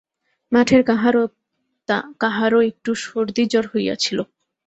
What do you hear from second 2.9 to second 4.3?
সর্দিজ্বর হইয়াছিল।